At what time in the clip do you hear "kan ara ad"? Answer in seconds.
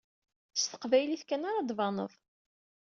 1.25-1.67